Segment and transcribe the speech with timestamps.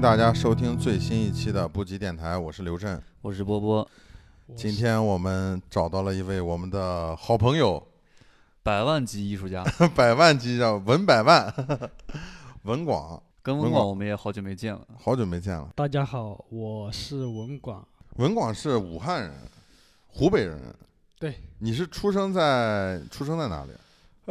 [0.00, 2.98] 迎大家收听最新一期的布吉电台，我是刘震。
[3.20, 3.86] 我是波波，
[4.56, 7.86] 今天我们找到了一位我们的 好朋友，
[8.62, 9.62] 百万级艺术家，
[9.94, 11.52] 百万级叫文百万，
[12.64, 14.80] 文广，文广跟文广我们也好久没见了。
[14.98, 15.68] 好久没见了。
[15.76, 17.86] 大家好，我是文广。
[18.16, 19.34] 文广是武汉人，
[20.08, 20.58] 湖北人。
[21.18, 23.72] 对，你是出生在出生在哪里？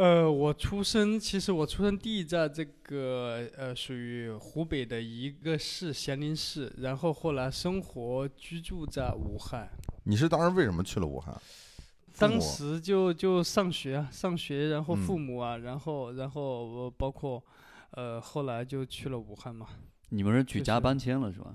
[0.00, 9.68] 呃，我出生，其实我出生地在这个呃，属于湖北的一个市咸宁市，然后后来生活居住在武汉。
[10.04, 11.38] 你是当时为什么去了武汉？
[12.16, 17.44] 当时就就上学啊，上学，然后嗯父母啊，然后然后我包括
[17.90, 19.66] 呃，后来就去了武汉嘛。
[20.08, 21.54] 你们是举家搬迁了是吧？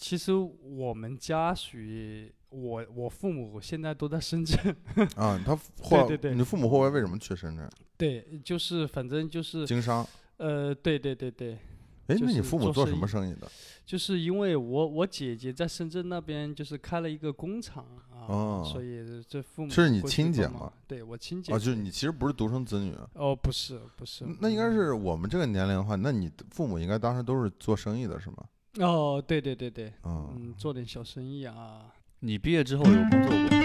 [0.00, 4.56] 其实我们家属于我我父母现在都在深圳，
[5.14, 7.68] 啊，他后对对你父母后来为什么去深圳
[7.98, 10.04] 对，就是反正就是经商？
[10.38, 11.58] 呃，对对对对。
[12.06, 13.46] 哎，那你父母做什么生意的？
[13.84, 20.72] 就是因为我我姐姐在深圳那边就是开了一个工厂啊，哦所以这父母这是你亲姐吗？
[20.88, 22.96] 对我亲姐啊，就是你其实不是独生子女。
[23.14, 28.38] 哦，不是不是，那应该嗯是我们这个年龄的话，那你父母应该当时都是做生意的，是吗？
[28.78, 33.58] 哦，对对对对，嗯，嗯，做点小生意啊，你毕业之后有工作过？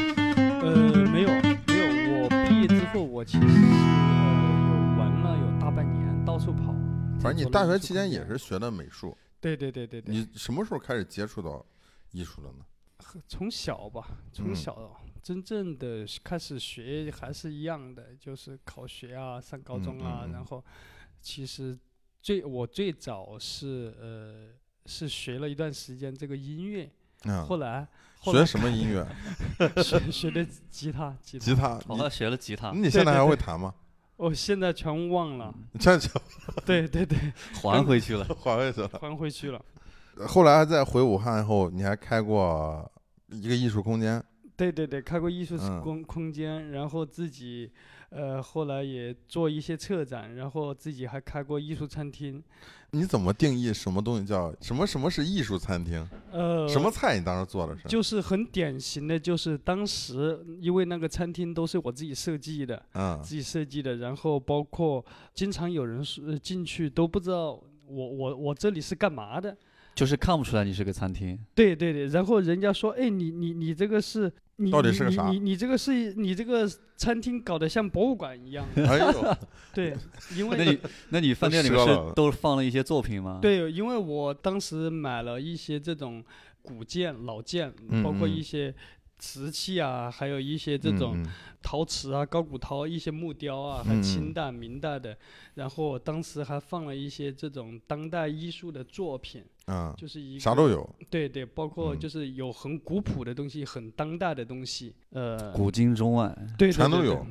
[0.65, 6.73] 呃，没有没有，我毕业之后我其实是呃有玩了有大半年，到处跑。
[7.19, 11.63] 反正你大学期间也是学的美术，对对对对对，你什么时候开始接触到
[12.11, 12.65] 艺术的呢？
[13.27, 20.33] 从小吧，从嗯小真正的开始学还是一样的，就是考学啊，上高嗯中啊，嗯嗯。
[20.33, 20.63] 然后
[21.21, 21.77] 其实
[22.21, 24.49] 最我最早是呃
[24.85, 26.89] 是学了一段时间这个音乐，
[27.25, 27.87] 嗯，后来
[28.19, 29.05] 后来学什么音乐？
[29.81, 31.79] 学 学的吉他，吉他，吉他。
[31.87, 33.73] 我还学了吉他，你你现在还会弹吗？
[34.17, 36.09] 我现在全忘了，这就
[36.65, 37.17] 对对对，
[37.61, 38.25] 还回去了。
[38.41, 38.89] 还回去了。
[39.01, 39.61] 还回去了。
[40.27, 42.89] 后来在回武汉后，你还开过
[43.27, 44.23] 一个艺术空间。
[44.55, 47.69] 对对对，开过艺术嗯空空间，然后自己，
[48.15, 52.41] 呃，后来也做一些策展，然后自己还开过艺术餐厅，
[52.91, 54.87] 你怎么定义什么东西叫什么？
[54.87, 56.07] 什么是艺术餐厅？
[56.31, 57.89] 呃，什么菜你当时做的是？
[57.89, 69.57] 就是很典型的，就是当时因为那个餐厅都是我自己设计的，嗯自己设计的，然后包括经常有人说呃进去都不知道我我我这里是干嘛的，
[69.93, 74.31] 就是看不出来你是个餐厅，对对对，然后人家说，哎，你你你这个是。
[74.57, 75.29] 你到底你是个啥？
[75.29, 79.35] 你你你这个是你这个餐厅搞得像博物馆一样，哎呦
[79.73, 79.95] 对，
[80.35, 80.79] 因为那你
[81.09, 86.23] 那你饭店里面是都放了一些作品吗？，对，因为我当时买了一些这种
[86.61, 87.71] 古建、老建，
[88.03, 88.73] 包括一些
[89.17, 91.25] 瓷器啊，还有一些这种嗯
[91.61, 95.17] 陶瓷啊、高古陶、一些木雕啊，还清代、明代的。
[95.55, 100.67] 然后当时还放了一些这种当代艺术的作品，啊，就是一个啥都。
[100.67, 100.87] 有。
[101.09, 104.93] 对对，包括嗯就是有很古朴的东西，很当代的东西。
[105.11, 106.27] 呃，古今中外。
[106.57, 107.25] 对对对对全都有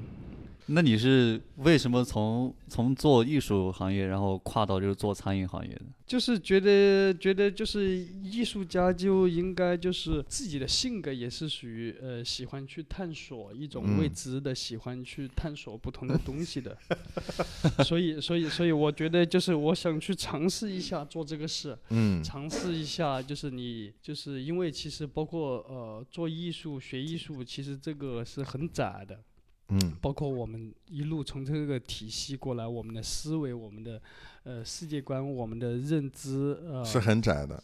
[0.67, 5.83] 那你是为什么从从做艺术行业，然后跨到就是做餐饮行业的？
[6.07, 16.77] 就是觉得觉得就是艺术家就应该就是自己的性格也是属于呃喜欢去探索一种未嗯知的，喜欢去探索不同的东西的。
[17.85, 29.21] 所以所以所以我觉得就是我想去尝试一下做这个事，嗯尝试一下就是你就是因为其实包括呃做艺术学艺术，其实这个是很窄的。
[29.69, 34.01] 嗯包括我们一路从这个体系过来，我们的思维、我们的
[34.43, 37.63] 呃世界观、我们的认知，呃，是很窄的。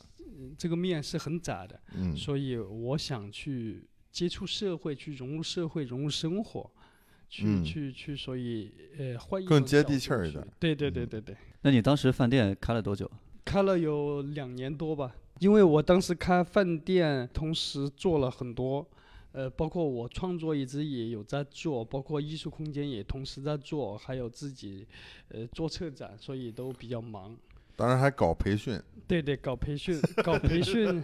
[0.56, 1.78] 这个面是很窄的。
[1.94, 6.70] 嗯所以我想去接触社会，去融入社会，融入生活，
[7.28, 13.08] 去、嗯去去，所以呃，换一种更接地气儿一点对对对嗯对对，那你当时饭店开了多久？
[13.44, 18.88] 开了有两年多吧，因为我当时开饭店，同时做了很多。
[19.32, 24.86] 呃，包括我创作一直也有在做，包括艺术空间也同时在做，还有自己
[25.28, 27.36] 呃做策展，所以都比较忙。
[27.76, 28.78] 当然还搞培训。
[29.06, 31.02] 对对，搞培训，搞培训，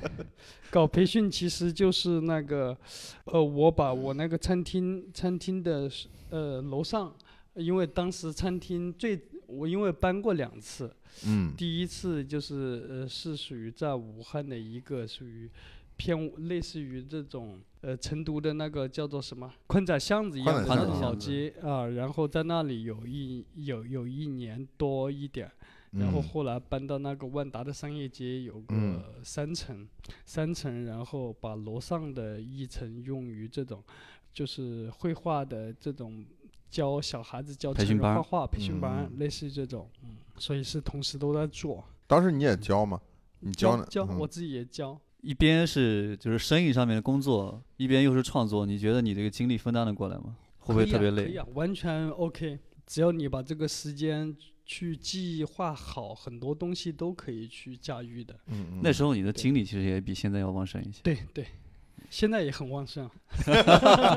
[0.70, 2.76] 搞培训，其实就是那个，
[3.24, 7.14] 呃，我把我那个餐厅餐厅的是呃楼上，
[7.54, 10.94] 因为当时餐厅最我因为搬过两次，
[11.24, 15.48] 嗯第一次就是呃是属于在武汉的一个属于
[15.96, 25.50] 偏类似于这种呃成都的那个叫做什么宽窄巷子一样的宽窄那种老街啊，然后在那里有一有有一年多一点。
[25.92, 29.88] 然后嗯后来搬到那个万达的商业街，有嗯个三层，
[30.26, 33.82] 三层，然后把楼上的一层用于这种，
[34.30, 36.26] 就是绘画的这种
[36.68, 41.82] 教小孩子教成培训班儿人画画培训班嗯，类似于这种，嗯，所以是同时都在做。
[42.06, 43.00] 当时你也教吗？
[43.40, 43.86] 你教呢？
[43.88, 45.00] 教嗯我自己也教。
[45.20, 50.36] 一边是就是生意上面的工作，一边又是创作，你觉得你这个精力分担的过来吗？
[50.58, 51.22] 会不会特别累？
[51.22, 52.58] 啊可以啊，完全 OK。
[52.86, 58.34] 只要你把这个时间去计划好，很多东西都可以去驾驭的。
[58.46, 61.00] 嗯嗯，那时候你的精力其实也比现在要旺盛一些。
[61.02, 61.46] 对对，
[62.10, 63.10] 现在也很旺盛。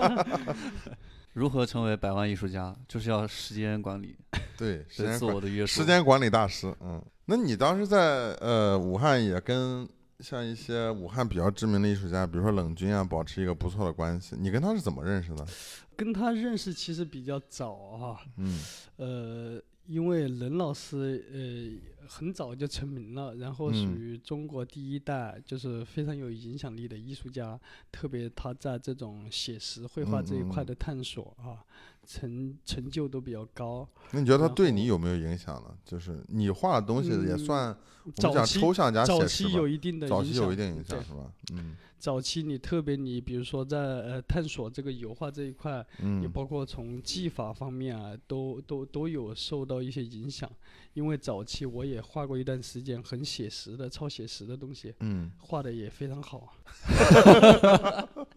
[1.34, 4.16] 如何成为百万艺术家，就是要时间管理，
[4.58, 5.82] 对时是自间管我的约束。
[5.82, 9.88] 时间管理大师，嗯，那你当时在呃武汉也跟
[10.20, 14.36] 像一些武汉比较知名的艺术家，比如说冷军啊，保持一个不错的关系。
[14.38, 15.48] 你跟他是怎么认识的？
[15.96, 18.60] 跟他认识其实比较早啊，嗯
[18.98, 27.60] 呃，因为冷老师呃很早就成名了，然后属嗯于中国第一代，就是非常有影响力的艺术家，
[27.92, 31.64] 特别他在这种写实绘画嗯这一块的探索啊，
[32.12, 33.88] 成成就都比较高。
[34.12, 35.70] 那你觉得他对你有没有影响呢？
[35.86, 37.68] 就是你画的东西也嗯算
[38.04, 41.32] 我们早期讲抽象加早写实吧期有一定的影响，期有一定影响对是吧？
[41.54, 50.50] 嗯早期你特别你比如说在呃探索这个油画这一块，也嗯包括从技法方面啊，都都都有受到一些影响。
[50.94, 56.56] 因为早期我也画过一段时间很写实的、超写实的东西，嗯，画的也非常好。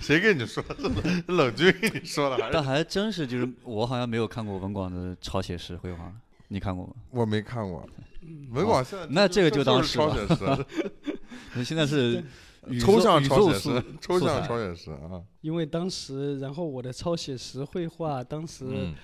[0.00, 0.74] 谁跟你说的？
[0.78, 2.62] 是冷军跟你说的还但？
[2.62, 6.12] 还真是，就是我好像没有看过文广的超写实绘画，
[6.48, 6.92] 你看过吗？
[7.10, 7.86] 我没看过。
[8.20, 10.66] 嗯文广现在那这个就当是是超了写实，
[11.54, 12.22] 那现在是
[12.68, 15.22] 宇抽宙宇象超写实，抽象超写实啊。
[15.40, 18.94] 因为当时，然后我的超写实绘画，当时、嗯，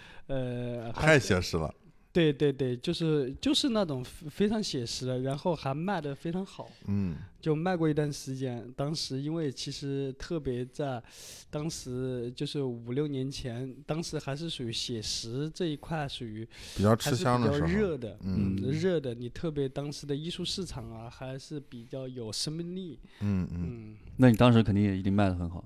[0.86, 1.72] 呃，太写实了。
[2.14, 6.70] 对对对，就是就是那种非非常写实的，然后还卖的非常好。
[6.86, 8.72] 嗯就卖过一段时间。
[8.74, 11.02] 当时因为其实特别在，
[11.50, 17.66] 当时就是五六年前，当时还是属于写实这一块，属于比较吃香的时候。
[17.66, 19.12] 热的，嗯嗯，热的。
[19.12, 25.62] 你特别当时的艺术市场啊，还是比较有生命力，嗯嗯，嗯，那你当时肯定也一定卖的很好。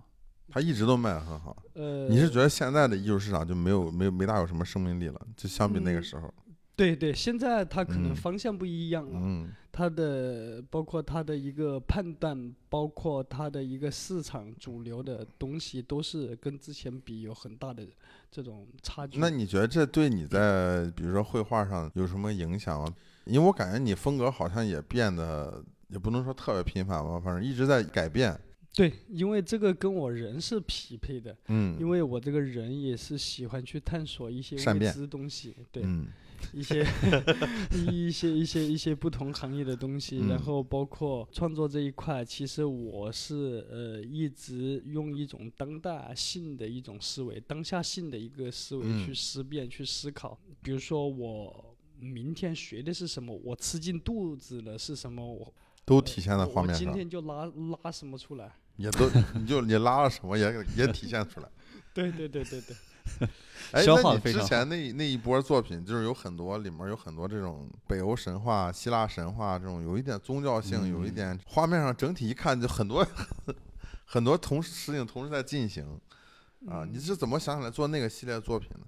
[0.51, 1.57] 他一直都卖得很好。
[1.75, 5.21] 呃，你是觉得现在的艺术市场就没有没有没大有什么生命力了？
[5.37, 6.33] 就相比那个嗯时候。
[6.75, 17.85] 对对，现在它可能嗯方向不一样了，嗯它的包括它的一个判断，包括它的一个市场主流的东西，都是跟之前比有很大的
[18.31, 19.19] 这种差距。
[19.19, 22.95] 那你觉得这对你在比如说绘画上有什么影响吗？
[23.25, 28.39] 因为我感觉你风格好像也变得，也不能说特别频繁吧，反正一直在改变。
[28.75, 36.07] 对，因为这个跟我人是匹配的，嗯，因为我这个人也是喜欢去探索一些未知东西，对，嗯。
[36.53, 36.87] 一些
[37.91, 40.29] 一些一些一些不同行业的东西，嗯。
[40.29, 49.05] 然后包括创作这一块，其实我是呃一直用一种当代性的一种思维，当下性的一个思维嗯。
[49.05, 50.39] 去思辨、去思考。
[50.63, 55.53] 比如说我明天学的是什么，我吃进肚子了是什么，我
[55.89, 57.51] 都体现在画面上，天就拉
[57.83, 58.53] 拉什么出来。
[58.77, 61.49] 也都你就你拉了什么也也体现出来。
[61.93, 62.77] 对对对对对。
[63.73, 73.05] 哎，消那你之前那那一波作品，就是有很多里面有很多这种北欧神话、希腊神话这种，有一点宗教性，有一嗯点画面上整体一看就很多
[74.05, 75.99] 很多同时事情同时在进行
[76.67, 76.83] 啊。
[76.85, 78.79] 嗯你是怎么想起来做那个系列作品的？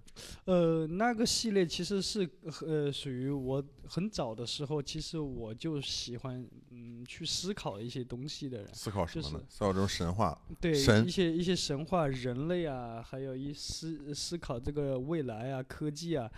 [0.45, 2.29] 呃，那个系列其实是
[2.67, 9.33] 呃属于我很早的时候，其实我就喜欢嗯去思考一些东西的人，思考什么呢？
[9.33, 10.39] 就是思考这种神话。
[10.61, 16.29] 对神一些一些神话、人类啊，还有一思思考这个未来啊、科技啊，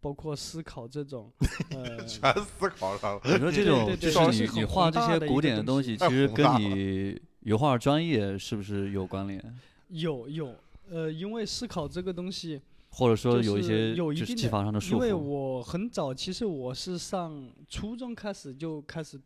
[0.00, 1.32] 包括思考这种
[1.70, 3.20] 呃 全思考上了。
[3.24, 9.58] 你说这种就是你你画这些古典的东西，其实跟你 油画专业是不是有关联？
[9.88, 10.54] 有有
[10.88, 12.60] 呃，因为思考这个东西，
[12.90, 15.12] 或者说有一就是些就技有一定的法上的束因为？
[15.12, 19.20] 我很早，其实我是上初中开始就开始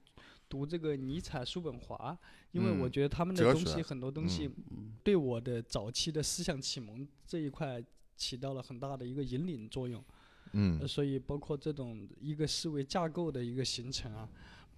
[0.49, 2.17] 读这个尼采、叔本华，
[2.53, 7.83] 因为我嗯觉得他们的东西很多东西嗯对我的早期的思想启蒙这一块
[8.17, 10.03] 起到了很大的一个引领作用。
[10.53, 14.27] 嗯呃，所以包括这种一个思维架构的一个形成啊，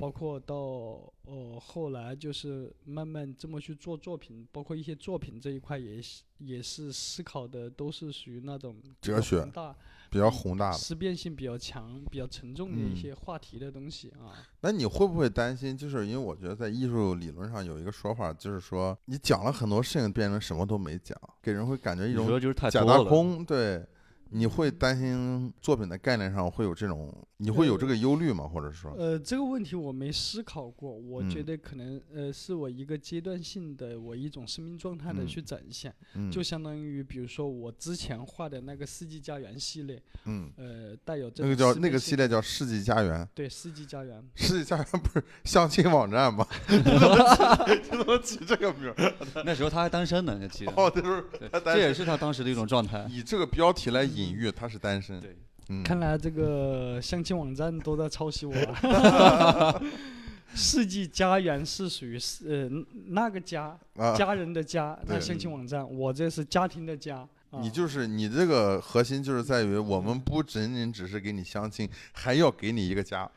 [0.01, 9.77] 包括到哦后来就是慢慢这么去做作品，包括一些作品这一块也是也是思考的都是属于那种比较哲学宏大、
[10.09, 10.79] 比较宏大的。
[10.79, 14.33] 思辨性比较强、比较沉重的一嗯些话题的东西啊。
[14.63, 15.77] 那你会不会担心？
[15.77, 22.27] 就是因为我觉得在艺术理论上有一个说法，就是说你讲了很多事情，变成什么都没讲，给人会感觉一种
[22.71, 22.85] 假。
[22.85, 23.45] 大空。
[23.45, 23.87] 对，
[24.31, 28.47] 你会担心作品的概念上会有这种，你会有这个忧虑吗？
[28.49, 46.47] 或者说，呃，这个问题我没思考过，我觉嗯得可能呃是我一个阶段性的我一种生命状态的嗯去展现，嗯，就相当于比如说我之前画的那个世纪家园系列，嗯，呃，带有这那个叫那个系列叫世纪家园，对世纪家园， 世纪家园不是相亲网站吗？
[46.71, 49.15] 你怎么起这个名儿？
[49.45, 50.73] 那时候他还单身呢，你记得？
[50.77, 53.07] 哦，就是对他单身这也是他当时的一种状态。
[53.11, 55.21] 以这个标题来隐喻他是单身。
[55.21, 55.37] 对，
[55.69, 59.81] 嗯，看来这个相亲网站都在抄袭我啊。
[60.53, 62.69] 世纪家园是属于是呃
[63.07, 67.19] 那个家啊，家人的家，那相亲网站，我这是家庭的家。
[67.51, 73.29] 啊你就是你这个核心就是在于我们不仅仅只是给你相亲，还要给你一个家。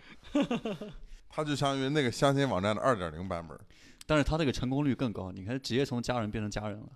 [1.30, 3.58] 它就相当于那个相亲网站的二点零版本。
[4.06, 6.90] 但是它这个成功率更高，你看直接从家人变成家人了。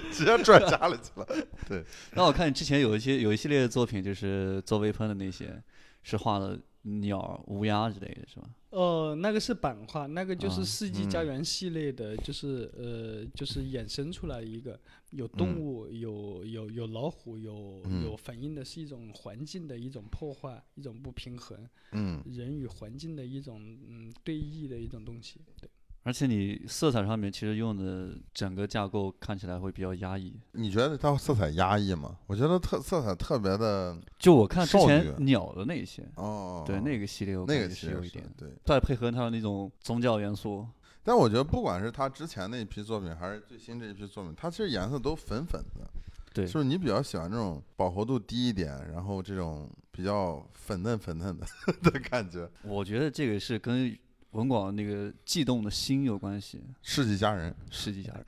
[0.12, 1.26] 直接转家里去了。
[1.68, 1.84] 对
[2.14, 5.62] 那我看你之前有一些有一系列的作品，就是做微喷的那些，
[6.02, 8.48] 是画的鸟、乌鸦之类的，是吧？
[8.70, 14.78] 呃，那个是版画，那个就是啊世纪家嗯园系列的，就是呃，就是衍生出来一个
[15.10, 21.56] 有动嗯物，有有有老虎，有嗯有反映的是一种环境的一种破坏，一种不平衡，
[21.92, 25.40] 嗯，人与环境的一种嗯对弈的一种东西。
[25.60, 25.70] 对，
[26.04, 30.38] 而且你色彩上面其实用的整个架构看起来会比较压抑。
[30.52, 32.16] 你觉得它色彩压抑吗？
[32.26, 38.50] 我觉得特色彩特别的就我看之前鸟的那些，哦，对那个系列我那个系列有一点，对。
[38.64, 40.66] 再配合它的那种宗教元素，
[41.02, 45.88] 但我觉得不管是他之前那一批作品，还是最新这一批作品，它其实颜色都粉粉的。
[46.34, 51.46] 对就是你比较喜欢这种饱和度低一点，然后这种比较粉嫩粉嫩的
[51.90, 52.50] 的感觉？
[52.62, 53.96] 我觉得这个是跟
[54.34, 56.60] 文广那个悸动的心有关系。
[56.82, 58.24] 世纪佳人，世纪佳人，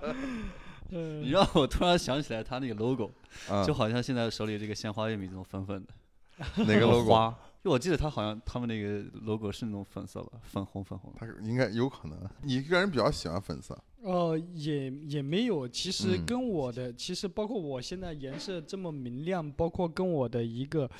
[0.90, 1.22] 嗯。
[1.22, 3.10] 你让我突然想起来他那个 logo，
[3.48, 5.92] 啊，就好像现在手里这个鲜花玉米这种粉粉的。
[6.64, 7.10] 哪个 logo？
[7.10, 12.18] 花，就我记得他好像他们那个 logo 是那种粉色吧，粉红粉红他是应该有可能。
[12.42, 16.24] 你个人比较喜欢粉色，呃，也也没有，其实嗯。
[16.24, 20.90] 跟我的，其实包括我现在颜色这么明亮，包括跟我的一个，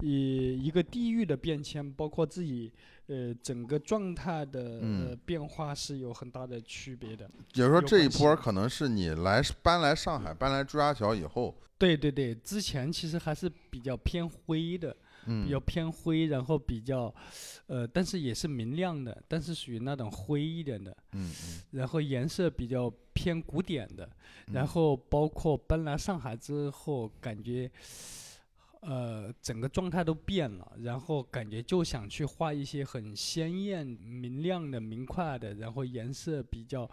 [0.00, 2.70] 一一个地域的变迁，包括自己
[3.06, 5.18] 呃整个状态的呃嗯。
[5.24, 7.24] 变化是有很大的区别的。
[7.54, 14.94] 也就是说这一波可能是你来搬来上海，搬来朱家桥以后，对对对，之前其实还是比较偏灰的，
[15.26, 17.14] 嗯比较偏灰，然后比较，
[17.66, 24.08] 呃，但是也是明亮的，但是属于那种灰一点的，嗯嗯然后颜色比较偏古典的，
[24.52, 27.70] 然嗯后包括搬来上海之后，感觉，
[28.80, 36.90] 呃，整个状态都变了，然后感觉就想去画一些很鲜艳、明亮的、明快的，然后颜色比较，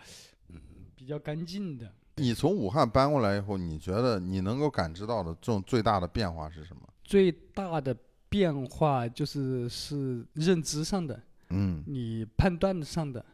[0.50, 0.60] 嗯，
[0.96, 1.91] 比较干净的。
[2.19, 6.81] 你从武汉搬过来以后，你觉得你能够感知到的这种最大的变化是什么？
[7.03, 7.96] 最大的
[8.38, 13.25] 变化就是是认知上的，嗯，你判断上的，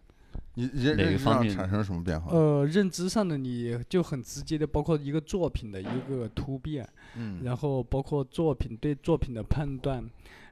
[0.54, 2.32] 你认哪个方面产生什么变化？
[2.32, 10.02] 呃，认知上的你就很直接的，包括一个作品的一个突变，嗯，然后包括作品对作品的判断，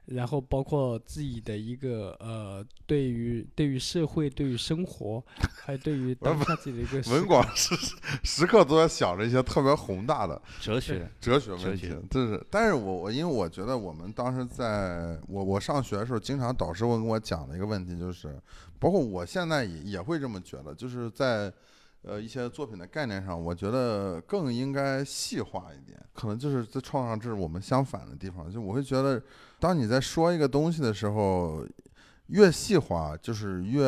[0.06, 5.22] 然后包括自己的一个呃，对于对于社会、对于生活，
[5.64, 7.74] 还有对于当下自己的一个文广时
[8.24, 12.46] 时刻都在想着一些特别宏大的哲学，哲学问题哲学，这是。
[12.50, 18.36] 但是我我因为我觉得我们当时在我我上学的时候，经常导师会跟我讲的一个问题，就是
[18.78, 21.52] 包括我现在也也会这么觉得，就是在
[22.02, 25.96] 呃一些作品的概念上，我觉得更应该细化一点。
[26.12, 28.50] 可能就是在创作上，这是我们相反的地方。
[28.50, 29.22] 就我会觉得，
[29.62, 31.64] 当你在说一个东西的时候。
[32.28, 33.84] 越细化就是越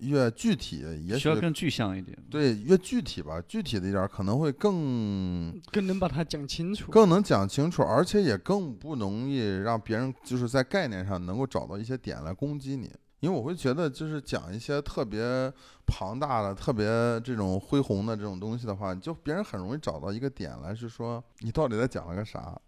[0.00, 2.18] 越具体，也许需要更具象一点。
[2.28, 6.90] 对越具体吧，具体的一点儿可能会更更能把它讲清楚。
[6.90, 12.90] 更能讲清楚，而且也更不容易让别人就是在概念上能够找到一些点来攻击你。
[13.20, 15.52] 因为我会觉得，就是讲一些特别
[15.86, 16.86] 庞大的、特别
[17.20, 22.60] 这种恢宏的这种东西的话，就别人很容易找到一个点来，是说你到底在讲了个啥？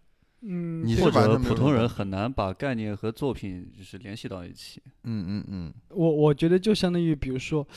[0.43, 4.81] 嗯，你是或者普通人很难把概念和作品就是联系到一起。
[5.03, 7.67] 嗯嗯嗯，我我觉得就相当于，比如说，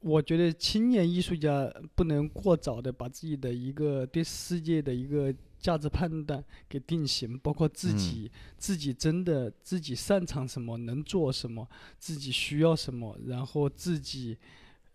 [0.00, 11.68] 我觉得青年艺术家不能过早的把自己的一个对世界的一个价值判断给定型，包括自嗯己、自己真的自己擅长什么，能做什么，
[11.98, 14.38] 自己需要什么，然后自己。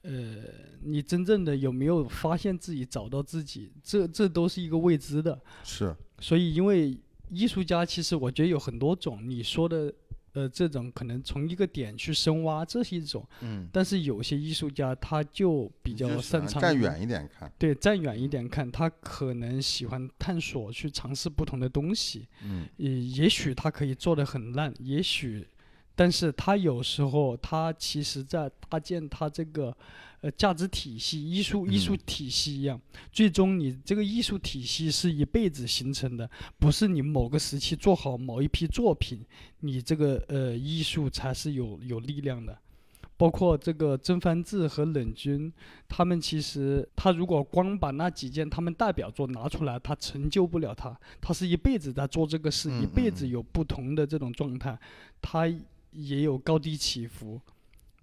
[0.04, 0.38] 呃，
[0.82, 3.72] 你真正的有没有发现自己找到自己？
[3.84, 5.40] 这这都是一个未知的。
[5.64, 6.98] 是，所以，因为
[7.32, 9.94] 艺术家其实我觉得有很多种，你说的
[10.34, 13.26] 呃这种可能从一个点去深挖，这是一种。
[13.42, 22.28] 嗯，但是有些艺术家他就比较擅长站远一点看，对，站远一点看，他可能喜欢探索，去尝试不同的东西。
[22.44, 25.48] 嗯也也许他可以做的很烂，也许，
[25.96, 29.76] 但是他有时候他其实在搭建他这个
[30.22, 32.80] 呃价值体系、艺术艺术嗯体系一样，
[33.12, 39.26] 最终你这个艺术体系是一辈子形成的，不是你某个时期做好某一批作品，
[39.60, 42.58] 你这个呃艺术才是有有力量的。
[43.18, 45.54] 包括这个曾梵志和冷军，
[45.88, 51.00] 他们其实他如果光把那几件他们代表作拿出来，他成就不了他。
[51.22, 54.76] 他是一辈子在做这个事，嗯一辈子嗯有不同的这种状态，
[55.22, 55.48] 他
[55.92, 57.40] 也有高低起伏，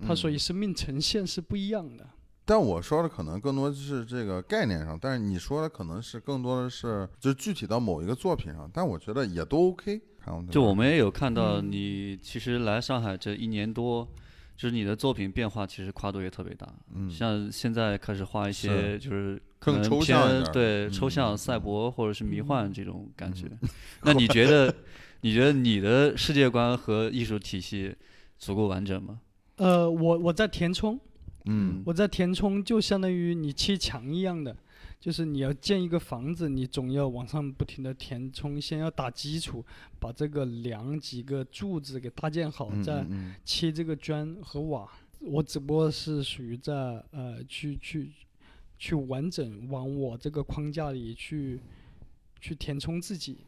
[0.07, 2.07] 他所以嗯生命呈现是不一样的。
[2.45, 10.01] 但我说的可能更多是这个概念上，但是你说的可能是更多的是就具体到某一个作品上，但我觉得也都 OK。
[10.51, 14.07] 就我们也有看到嗯你其实来上海这一年多，
[14.57, 16.67] 就是你的作品变化其实跨度也特别大。
[16.95, 23.47] 嗯像现在开始画一些就是可更抽象一点对嗯抽象、嗯赛博或者是迷嗯幻这种感觉。
[24.03, 24.75] 那你觉得
[25.23, 27.95] 你觉得你的世界观和艺术体系
[28.39, 29.21] 足够完整吗？
[29.59, 30.99] 呃，我我在填充，
[31.45, 34.57] 嗯我在填充就相当于你砌墙一样的，
[35.01, 39.65] 就是你要建一个房子，你总要往上不停的填充，先要打基础，
[39.99, 44.89] 把这个梁几个柱子给搭建好，嗯再嗯切这个砖和瓦。
[45.21, 46.73] 我只不过是属于在
[47.11, 48.11] 呃去去
[48.79, 51.61] 去完整往我这个框架里去
[52.41, 53.39] 去填充自己，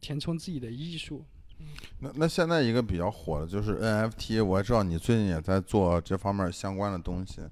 [0.00, 1.24] 填充自己的艺术。
[2.00, 7.42] 那那现在一个比较火的就是 NFT，我也知道你最近也在做这方面相关的东西。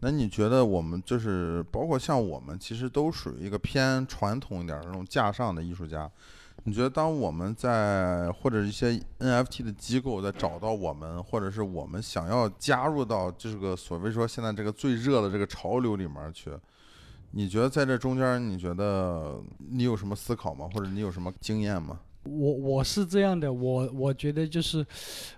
[0.00, 6.10] 那你觉得我们就是包括像我们，其实都属于一个偏传统一点的那种架上的艺术家。
[6.64, 16.50] 你觉得当我们在或者一些 NFT 的机构在找到我们，或者是我们想要加入到这个所谓说现在这个最热的这个潮流里面去，
[17.32, 20.68] 你觉得在这中间，你觉得你有什么思考吗？
[20.72, 22.00] 或者你有什么经验吗？
[22.24, 24.86] 我我是这样的，我我觉得就是，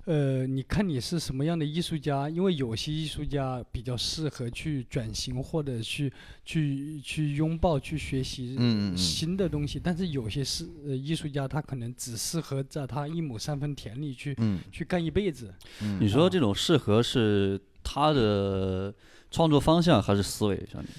[0.05, 6.13] 呃，你看你是什么样的艺术家，因为有些艺术家比较适合去转型或者去
[6.45, 8.55] 去去拥抱、去学习
[8.97, 15.55] 新的东西，但是有些是呃艺术家他可能只适合在他一亩三分田里去嗯去干一辈子。
[15.81, 18.95] 嗯，你说这种适合是他的
[19.31, 20.91] 创作方向还是思维上面？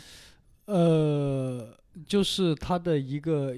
[0.66, 3.56] 呃，就是他的一个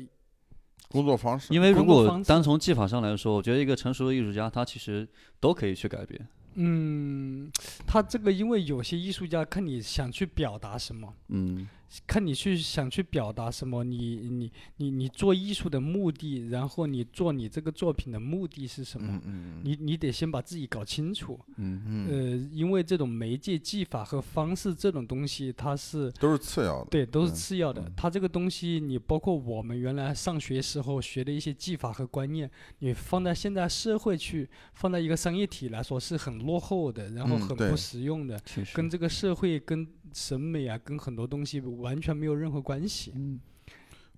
[0.89, 5.07] 工作方式，因为如果单从技法上来说，我觉得一个成熟的艺术家，他其实
[5.39, 6.27] 都可以去改变。
[6.55, 7.51] 嗯，
[7.85, 11.13] 他这个因为有些艺术家看你想去表达什么。
[11.27, 11.67] 嗯，
[12.05, 19.07] 看你去想去表达什么，你你你你做艺术的目的，然后你做你这个作品的目的是什么？
[19.07, 21.39] 嗯嗯嗯你你得先把自己搞清楚。
[21.55, 26.87] 嗯嗯，呃，因为这种媒介技法和方式这种东西，它是都是次要的。
[26.89, 27.93] 对都是嗯次要的嗯。
[27.95, 38.39] 它这个东西，你包括我们原来上学时候学的一些技法和观念，你放在现在社会去，放在一个商业体来说是很落后的，然后很不实用的。
[38.73, 43.11] 跟这个社会、跟审美啊，跟很多东西完全没有任何关系。
[43.15, 43.39] 嗯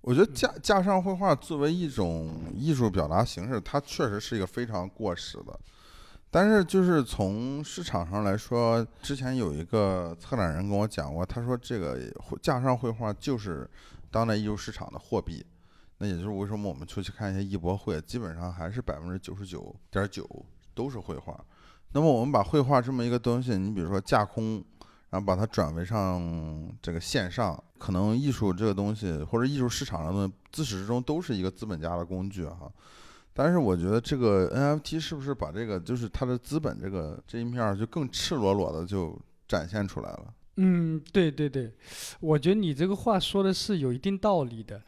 [0.02, 5.60] 我觉得架架上绘画作为一种艺术表达形式，它确实是一个非常过时的。
[6.30, 13.68] 但是就是从市场上来说，之前有一个策展人跟我讲过，他说这个绘架上绘画就是
[14.10, 15.44] 当代艺术市场的货币。
[15.98, 20.26] 那也就是为什么我们出去看一些艺博会，基本上还是百分之九十九点九
[20.72, 21.38] 都是绘画。
[21.92, 24.64] 那么我们把绘画这么一个东西，你比如说架空，
[25.10, 32.70] 然后把它转为上这个线上，可能艺术这个东西或者艺术市场上的，自始至终都是一个资本家的工具哈。
[33.32, 40.34] 但是我觉得这个 NFT 是不是把这个就是它的资本这个这一面儿就更赤裸裸的就展现出来了？
[40.56, 41.72] 嗯，对对对，
[42.18, 44.82] 我觉得你这个话说的是有一定道理的。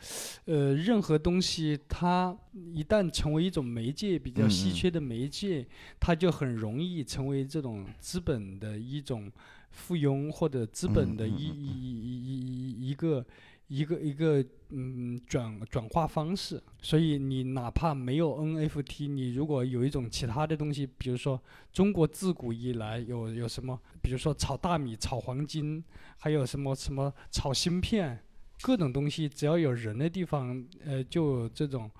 [0.44, 5.66] 呃，任何东西它一旦成为一种媒介，比较稀缺的媒介，
[5.98, 9.32] 它就很容易成为这种资本的一种
[9.72, 13.26] 附庸，或者资本的一、嗯一一一一一个
[13.68, 16.62] 一个一个嗯转转化方式。
[16.80, 21.40] 所以你哪怕没有 NFT，你如果有一种其他的东西，比如说
[21.72, 25.82] 中国自古以来有有什么，比如说炒大米、炒黄金，
[26.18, 28.22] 还有什么什么炒芯片，
[28.60, 31.90] 各种东西，只要有人的地方，呃，就有这种，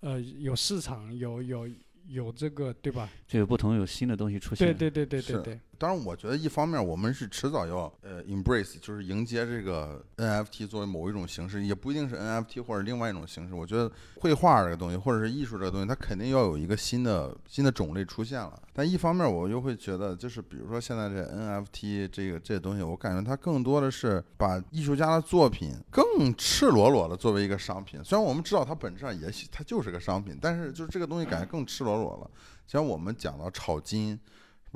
[0.00, 1.68] 呃，有市场，有有
[2.08, 3.08] 有这个，对吧？
[3.26, 4.66] 就有不同有新的东西出现。
[4.66, 5.60] 对对对对对是对。
[5.78, 13.54] 当然，我觉得一方面我们是迟早要呃 embrace，就是迎接这个 NFT 作为某一种形式，也不一定是 NFT 或者另外一种形式。
[13.54, 18.60] 我觉得绘画这个东西或者是艺术这个东西，它肯定要有一个新的新的种类出现了。
[18.72, 28.02] 但一方面我又会觉得，就是比如说现在这 NFT 这个这东西，我感觉它更多的是把艺术家的作品更赤裸裸的作为一个商品。
[28.04, 32.30] 虽然我们知道它本质上也许它就是个商品，但是就是这个东西感觉更赤裸裸了。
[32.66, 34.18] 像我们讲到炒金。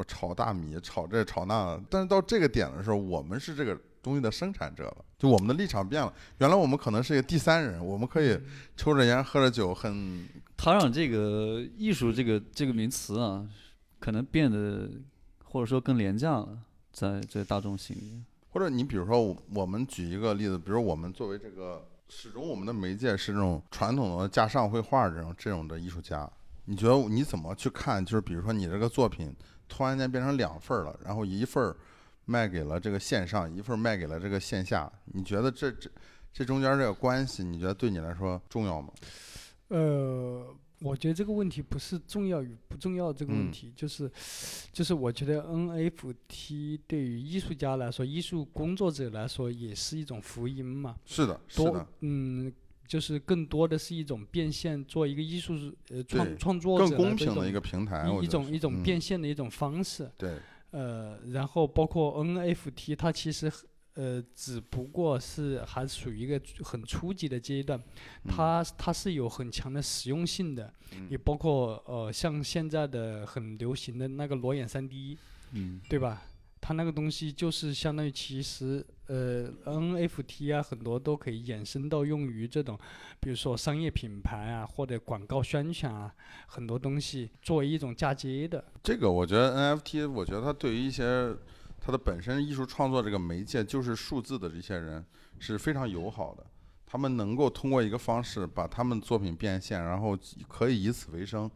[0.04, 6.12] 炒大米、炒这炒那，但是到这个点的时候，我们是这个东西的生产者了，就我们的立场变了。
[6.38, 8.38] 原来我们可能是一个第三人，我们可以
[8.76, 10.26] 抽着烟、喝着酒，很。
[10.56, 13.46] 他让这个艺术这个这个名词啊，
[13.98, 14.90] 可能变得
[15.44, 16.58] 或者说更廉价了，
[16.92, 18.22] 在在大众心里。
[18.50, 26.30] 或者你比如说，我们举一个例子，比如我们作为这个始终我们的媒介是这种传统的架上绘画这种这种的艺术家，
[26.64, 28.04] 你觉得你怎么去看？
[28.04, 29.34] 就是比如说你这个作品。
[29.70, 31.74] 突然间变成两份了，然后一份儿
[32.24, 34.92] 卖给了这个线上，一份儿卖给了这个线下。
[35.06, 35.88] 你觉得这这
[36.32, 38.92] 这中间这个关系，你觉得对你来说重要吗？
[39.68, 40.44] 呃，
[40.80, 44.10] 我觉得这个问题不是重要与不重要这个问题，就是
[44.72, 50.96] 就是我觉得 NFT 对于艺术家来说，艺术工作者来说也是一种福音嘛。
[51.06, 52.52] 是的，是的，嗯。
[52.90, 55.54] 就是更多的是一种变现，做一个艺术
[55.90, 60.10] 呃创创作者更公平的一个平台，一种一种变现的一种方式。
[60.18, 60.38] 对，
[60.72, 63.48] 呃，然后包括 NFT，它其实
[63.94, 67.80] 呃只不过是还属于一个很初级的阶段，
[68.26, 70.74] 它它是有很强的实用性的，
[71.08, 75.16] 也包括呃像现在的很流行的那个裸眼 3D，
[75.52, 76.22] 嗯，对吧？
[76.60, 82.78] 它那个东西就是相当于，其实呃，NFT 啊，很多都可以衍生到用于这种，
[83.18, 86.14] 比如说商业品牌啊，或者广告宣传啊，
[86.46, 88.62] 很多东西作为一种嫁接的。
[88.82, 91.34] 这个我觉得 NFT，我觉得它对于一些
[91.80, 95.04] 它的本身艺术创作这个媒介就是数字的这些人
[95.38, 96.44] 是非常友好的，
[96.86, 101.50] 他们能够通过一个方式把他们作品变现，然后可以以此为生。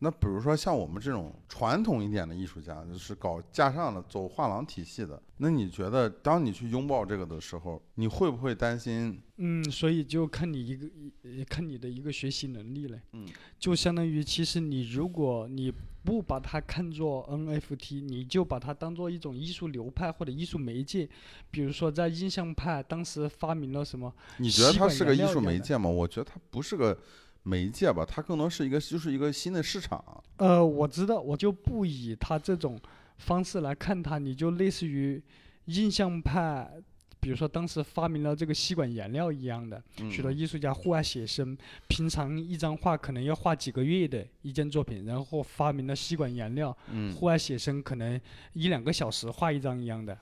[0.00, 9.18] 那比如说像我们这种传统一点的艺术家，就是搞架上的、走画廊体系的，那你觉得当你去拥抱这个的时候，你会不会担心？
[9.36, 10.86] 嗯，所以就看你一个，
[11.48, 13.00] 看你的一个学习能力嘞。
[13.12, 13.26] 嗯，
[13.58, 15.72] 就相当于其实你如果你
[16.04, 21.08] 不把它看作 NFT，你就把它当做一种艺术流派或者艺术媒介，
[21.50, 24.12] 比如说在印象派当时发明了什么？
[24.38, 25.88] 你觉得它是个艺术媒介吗？
[25.88, 26.98] 我觉得它不是个。
[27.44, 30.02] 媒介吧，它更多是一个，就是一个新的市场。
[30.38, 32.80] 呃，我知道，我就不以它这种
[33.18, 35.22] 方式来看它，你就类似于
[35.66, 36.68] 印象派，
[37.20, 46.76] 比如说当时发明了这个吸管颜料一样的，许多艺术家户外写生，平常一张画可能要画几个月的一件作品，然后发明了吸管颜料，
[47.14, 48.20] 户外写生可能
[48.54, 50.18] 一两个小时画一张一样的。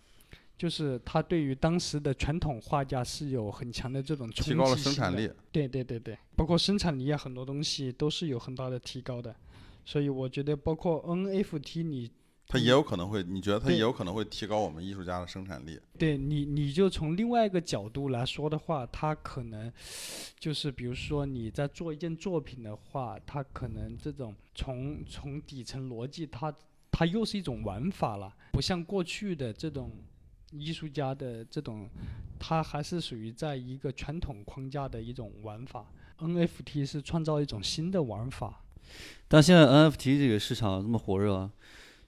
[0.63, 5.29] 就是他对于当时的传统画家是有很强的这种提高了生产力。
[5.51, 9.35] 对对对对，包括生产力啊，很多东西都是有很大的提高的。
[9.85, 12.09] 所以我觉得，包括 NFT，你
[12.47, 15.81] 它也有可能会，你觉得它也有可能会提高我们艺术家的生产力？
[15.99, 19.73] 对你，你就从另外一个角度来说的话，它可能
[20.39, 26.55] 就是比如说你在做一件作品的话，它可能这种从从底层逻辑，它
[26.93, 29.91] 它又是一种玩法了，不像过去的这种。
[30.53, 31.89] 艺术家的这种，
[32.39, 35.87] 它还是属于在一个传统框架的一种玩法。
[36.19, 38.63] NFT 是创造一种新的玩法。
[39.27, 41.51] 但现在 NFT 这个市场这么火热，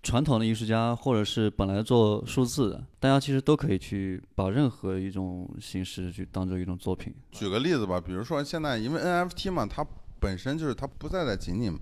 [0.03, 7.13] 传统的艺术家或者是本来做数字的，大家其实都可以去把任何一种形式去当做一种作品。
[7.33, 9.85] 举个例子吧，比如说现在因为 NFT 嘛，它
[10.21, 11.77] 本身就是它不再在仅仅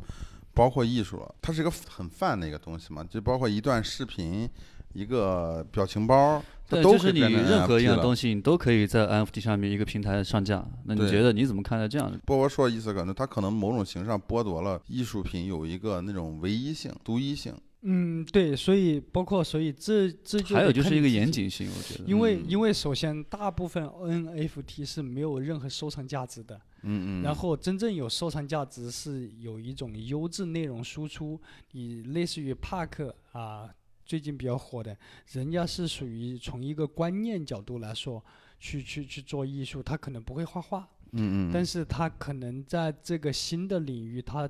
[0.55, 4.49] 包括艺术了，它是一个很泛的一个东西嘛，就包括一段视频。
[4.93, 10.65] 一个表情包，对，就是你任何一样东西，你都可以在 NFT 上面一个平台上架。
[10.85, 12.19] 那你觉得你怎么看待这样的？
[12.25, 17.55] 波波说的意思可能他可能某种形式上剥夺了艺术品有一个那种唯一性、独一性。
[17.85, 22.05] 嗯，对，所以包括所以这这就还有就是一个严谨性，我觉得。
[22.09, 26.55] 因为因为首先大部分 NFT 是没有任何收藏价值的。
[26.83, 27.23] 嗯嗯。
[27.23, 31.41] 然后真正有收藏价值是有一种优质内容输出，
[31.73, 33.69] 你类似于帕克啊。
[34.05, 34.97] 最近比较火的，
[35.33, 38.23] 人家是属于从一个观念角度来说，
[38.59, 44.49] 去去去做艺术，他可能不会画画，嗯嗯，但是他可能在这个新的领域，他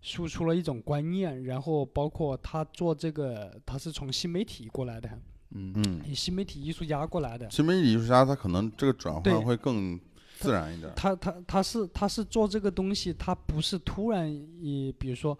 [0.00, 5.08] 输出了一种观念，然后包括他做这个，他是从新媒体过来的，
[5.50, 5.72] 嗯。
[5.76, 10.00] 嗯，新媒体艺术家过来的，新媒体艺术家他可能这个转换会更
[10.38, 15.38] 自然一点，他他他是他是做这个东西，他不是突然，一比如说。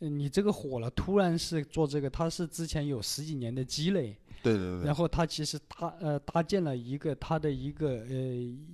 [0.00, 4.84] 呃你这个火了，突然是做这个，他是之前有十几年的积累，对对对。
[4.84, 8.16] 然，后他其实搭呃搭建了一个他的一个呃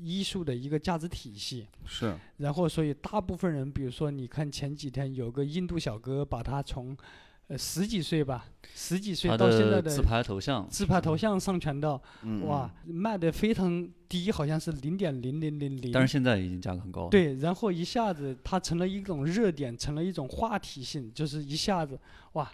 [0.03, 6.97] 艺术的一个价值体系，是，然后所以大部分人，比如说你看前几天有个印度小哥把他从
[7.49, 21.99] 呃十几岁吧，十几岁到现在的的自拍头像，自拍头像上传到嗯，哇卖的非常低，好像是零点零零零零，但是现在已经价格很高了。，对，然后一下子它成了一种热点，成了一种话题性，就是一下子
[22.33, 22.51] 哇，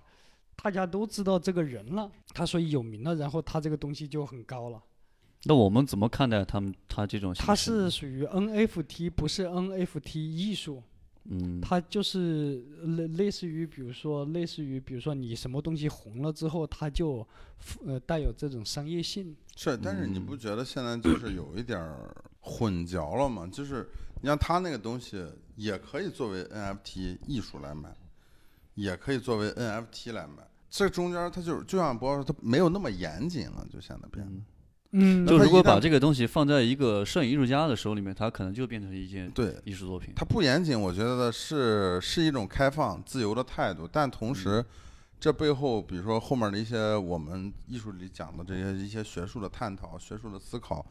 [0.62, 4.82] 大家都知道这个人了，他所以有名了，然后他这个东西就很高了。
[5.44, 7.46] 那我们怎么看待他们他这种形式呢？
[7.46, 10.82] 它是属于 NFT，不是 NFT 艺术，
[11.24, 17.26] 嗯，它就是类类似于，比如说类似于，比如说你什么东西红了之后，它就
[17.86, 19.36] 呃带有这种商业性。
[19.54, 23.48] 是，但是你不觉得现在就是有一点儿混淆了吗？
[23.52, 23.88] 就是
[24.20, 27.94] 你像他那个东西也可以作为 NFT 艺术来买，
[28.74, 34.32] 也可以作为 NFT 来买，这中间儿它就是就像博说，它没有那么严谨了，就现在变得。
[34.32, 34.44] 嗯
[35.26, 40.12] 就如果把这个东西放在一个摄影艺术家的手里面，他可能就变成一件对，艺术作品。
[40.14, 44.62] 它不严谨，我觉得是是一种开放、自由的态度，但同时，
[45.18, 50.84] 这背后，比如说后面的一些我们艺术里讲的这些一些学术的探讨、学术的思考，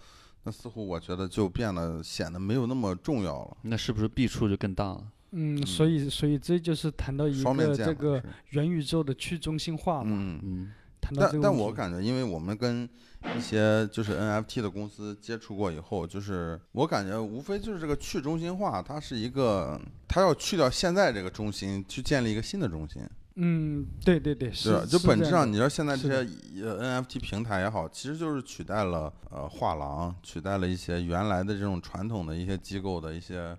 [0.44, 3.58] 那似乎我觉得就变得显得没有那么重要了。
[3.62, 5.04] 那是不是弊处就更大了？
[5.34, 12.90] 嗯，所以所以这就是谈到一个这个元宇宙的去中心化嘛，嗯，嗯，谈到这但但个我感觉，因为我们跟
[13.38, 23.02] 一些就是 NFT 的公司接触过以后，就是我感觉无非就是这个去中心化，它是一个，它要去掉现在这个中心，去建立一个新的中心。
[23.36, 24.86] 嗯，对对对，是？
[24.88, 33.58] 就本质上，你知道现在这些呃 NFT 平台也好，其实就是取代了呃画廊，取代了一些原来的这种传统的一些机构的一些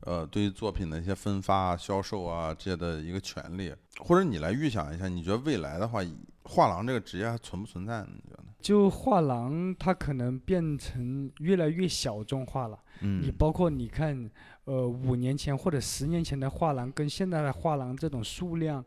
[0.00, 3.74] 呃对于作品的一些分发啊、销售啊这些的一个权利。
[3.98, 6.00] 或者你来预想一下，你觉得未来的话，
[6.44, 8.08] 画廊这个职业还存不存在呢？
[8.10, 8.33] 你觉得？
[8.64, 12.78] 就画廊，它可能变成越来越小众化了。
[13.00, 14.30] 你嗯，包括你看，
[14.64, 18.82] 呃，五年前或者十年前的画廊跟现在的画廊这种数量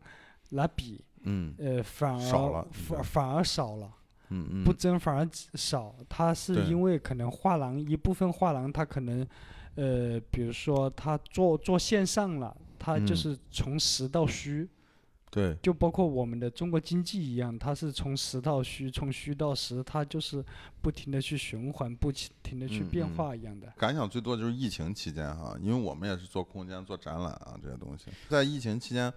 [0.50, 3.88] 来比，嗯呃，反而少了反反而少了，
[4.30, 5.94] 嗯嗯，不增反而少。
[6.08, 9.24] 它是因为可能画廊一部分画廊它可能，
[9.76, 14.68] 呃，比如说它做做线上了，它就嗯是从实到虚。
[15.30, 20.42] 对，就包括我们的中国经济一样，它是从实到虚，从虚到实，它就是
[20.80, 22.10] 不停的去循环，不
[22.42, 23.72] 停的去变化一样的。
[23.76, 29.12] 感想最多就是疫情期间哈，因为我们也是做空间、做展览啊这些东西，在疫情期间，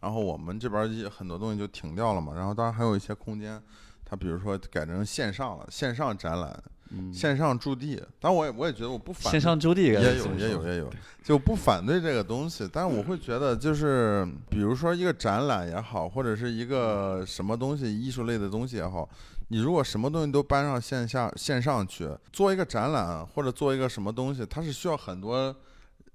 [0.00, 3.60] 然后我们这边儿一很多东西就停掉了嘛，然后当然还有一些空间，
[4.04, 7.12] 它比如说改成线上了，线上展览、嗯。
[7.12, 10.90] 线上驻地，当然我也我也觉得我不反线上驻地也也有也有也有，
[11.22, 19.08] 就不反对这个东西，但是我会觉得就是比如说一个展览也好，或者是一个什么东西艺术类的东西也好，
[19.48, 25.54] 你如果什么东西都搬上线下线上去做一个展览或者做一个什么东西，它是需要很多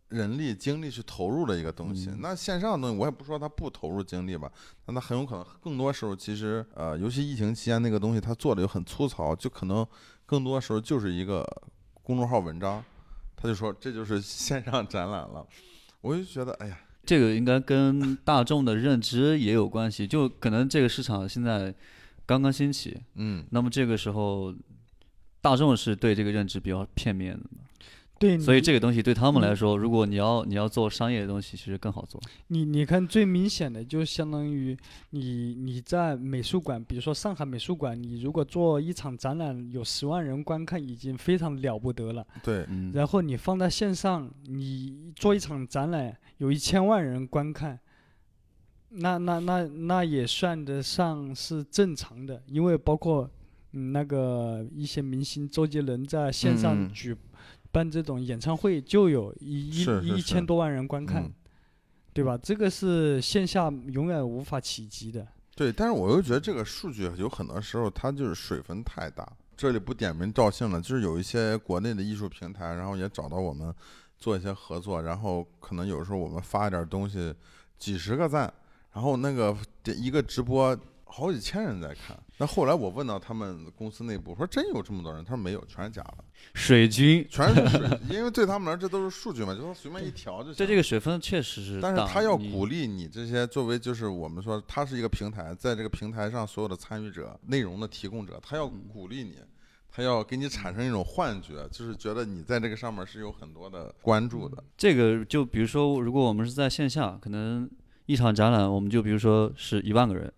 [0.10, 2.10] 人力精力去投入的一个东西。
[2.10, 4.52] 嗯那线上的东西我也不说它不投入精力吧，
[4.86, 9.86] 那它很有可能更多时候其实呃，尤其疫情期间那个东西它做的又很粗糙，就可能
[10.26, 11.46] 更多时候就是一个
[12.04, 12.84] 公众号文章。
[13.42, 15.48] 他就说这就是 线上展览了，
[16.02, 21.74] 我就觉得哎呀，这个应该跟大众的认知也有关系，就可能这个市场现在
[22.26, 24.54] 刚刚兴起，嗯，那么这个时候
[25.40, 27.64] 大众是对这个认知比较片面的嘛，
[28.20, 32.22] 对，所以这个东西对他们来嗯说，如果你要你要做商业的东西，其实更好做。
[32.48, 34.78] 你你看最明显的就相当于
[35.12, 42.28] 你你在美术馆，比如说上海美术馆，你如果做一场展览有十万人观看，已经非常了不得了。
[42.44, 47.80] 对，嗯，然后你放在线上，你做一场展览有一千万人观看，
[48.90, 53.30] 那那那那也算得上是正常的，因为包括
[53.72, 57.16] 嗯那个一些明星周杰伦在线上嗯举
[57.72, 61.34] 办这种演唱会，就有一一一千多万人观看，嗯
[62.12, 62.38] 对吧？
[62.38, 65.26] 这个是线下永远无法企及的。
[65.56, 69.28] 对，但是我又觉得这个数据有很多时候它就是水分太大。
[69.56, 73.74] 这里不点名道姓了，就是有一些国内的艺术平台，然后也找到我们
[74.18, 77.34] 做一些合作，然后可能有时候我们发一点东西，
[77.78, 78.52] 几十个赞，
[78.94, 82.18] 然后那个点一个直播好几千人在看。
[82.42, 85.22] 那后来我问到他们公司内部，我说真有这么多人？
[85.26, 86.24] 他说没有，全是假的，
[86.54, 90.56] 水军全是水，因为对他们来说这都是数据嘛，就说随便一调就行。
[90.56, 99.36] 对这个水分确实是大，但是他要鼓励你这些作为就是我们说，他是一个平台，在这个平台上所有的参与者、内容的提供者，他要嗯鼓励你，
[99.92, 104.64] 他要给你产生一种幻觉，就是觉得你在这个上面是有很多的关注的。
[104.78, 107.70] 这个就比如说，如果我们是在线下，可能
[108.06, 110.32] 一场展览，我们就比如说是一万个人，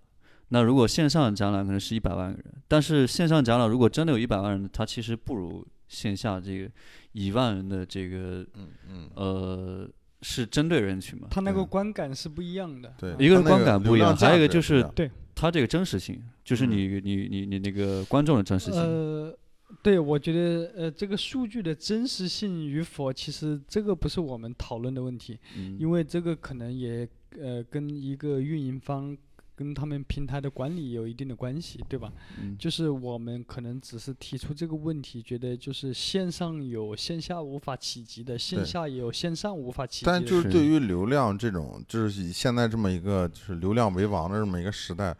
[0.53, 6.69] 那如果线上展览可能是一百万个人，但是线上展览如果真的有一百万人，它其实不如线下这个
[7.13, 9.89] 一万人的这个嗯嗯，呃
[10.21, 11.27] 是针对人群嘛。
[11.31, 12.93] 他那个观感是不一样的。
[12.99, 18.81] 对，啊一个是观感不一样，还有一个就是对它这个真实性，就是嗯你你你你那个观众的真实性。
[18.81, 19.33] 呃，
[19.81, 27.07] 对，我觉得呃，这个数据的真实性与否，其实这个不是我们讨论的问题，嗯，因为这个可能也
[27.39, 29.17] 呃跟一个运营方
[29.61, 32.11] 跟他们平台的管理有一定的关系，对吧？
[32.41, 40.11] 嗯就是我们可能只是提出这个问题，觉得就是线上有线下无法企及的，线下也有线上无法企及的。
[40.11, 45.15] 但就是是对于流量这种，就是以现在这么一个就是流量为王的这么一个时代，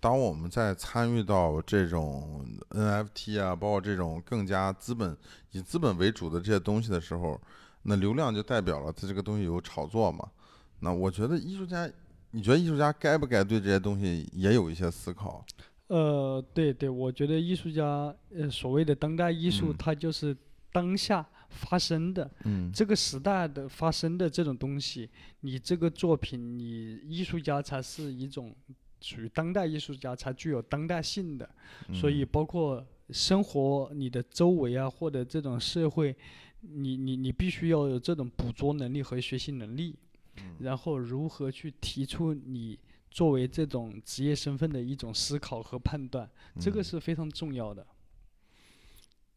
[0.00, 5.16] 当我们在参与到这种 NFT 啊，包括这种更加资本
[5.52, 7.40] 以资本为主的这些东西的时候，
[7.84, 10.28] 那流量就代表了它这个东西有炒作嘛。
[10.80, 11.88] 那我觉得艺术家，
[12.34, 15.46] 你觉得艺术家该不该对这些东西也有一些思考？
[15.86, 19.76] 呃，对对，我觉得艺术家，呃，所谓的当代艺术，嗯。
[19.78, 20.36] 它就是
[20.72, 22.72] 当下发生的，嗯。
[22.72, 25.08] 这个时代的发生的这种东西，
[25.42, 28.52] 你这个作品，你艺术家才是一种
[29.00, 31.48] 属于当代艺术家才具有当代性的，
[31.92, 36.16] 所以嗯包括生活你的周围啊，或者这种社会，
[36.62, 40.13] 你你你必须要有这种捕捉能力和学习能力，嗯
[40.58, 42.78] 然后如何去提出你
[43.10, 46.28] 作为这种职业身份的一种思考和判断，
[46.60, 47.86] 这个嗯是非常重要的。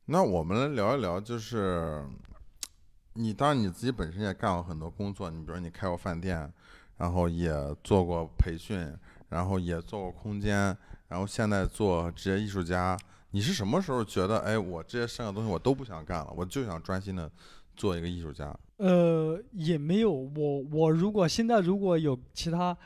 [0.05, 2.05] 那我们来聊一聊，就是
[3.13, 6.51] 你当然你自己本身也干过很多工作，你比如说你开过饭店，
[6.97, 7.51] 然后也
[7.83, 8.91] 做过培训，
[9.29, 10.75] 然后也做过空间，
[11.07, 12.97] 然后现在做职业艺术家。
[13.31, 17.29] 你是什么时候觉得，哎，我这些剩下的东西我都不想干了，我就想专心的
[17.75, 18.57] 做一个艺术家？
[18.77, 22.77] 呃，也没有，我我如果现在如果有其他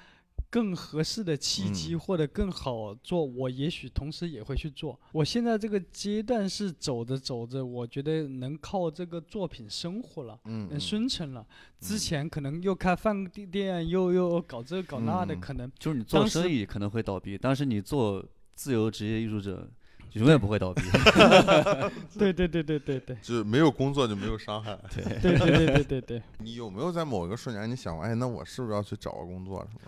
[0.49, 4.99] 更合适的契机嗯或者更好做，我也许同时也会去做。
[5.13, 10.37] 我现在这个阶段是走着走着，我觉得能靠这个作品生活了。
[10.45, 11.45] 嗯，能嗯生存了，
[11.79, 19.69] 之嗯前可能又开饭店，又又搞这搞那的，嗯可能就是你做生意可能会倒闭，但是你做自由职业艺术者
[20.13, 20.81] 永远不会倒闭。
[22.17, 24.77] 对对对对对对就是没有工作就没有伤害。
[24.93, 29.81] 对，对对对对对对，你有没有在某一个瞬间，你想过，哎，那我是不是要去找个工作什么？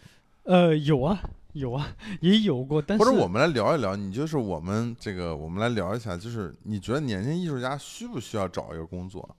[0.44, 1.22] 呃，有啊
[1.54, 9.38] 有啊，也有过，但是或者我们来聊一聊，你就是我们这个，我们来聊一下，就是你觉得年轻艺术家需不需要找一个工作？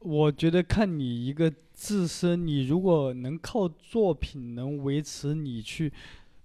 [0.00, 5.90] 我觉得看你一个自身，你如果能靠作品能维持你去，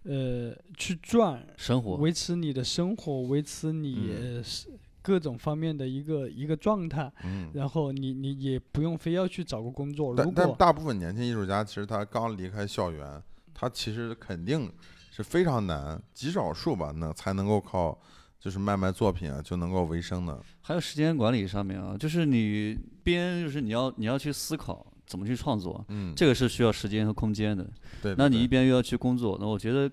[0.04, 4.70] 呃，去赚，生活维持你的生活，维持你、是
[5.02, 13.22] 各种方面的一个一个状态，嗯，然后你你也不用非要去找个工作，如但但大部分年轻艺术家其实他刚离开校园，
[13.54, 14.72] 他其实肯定
[15.12, 17.98] 是非常难，极少数吧，那才能够靠
[18.40, 20.40] 就是卖卖作品啊就能够为生的。
[20.62, 27.67] 还有时间管理上面啊，就是你边就是你要你要去思考怎么去创作，嗯，这个是需要时间和空间的。
[28.00, 29.89] 对，那你一边又要去工作，那我觉得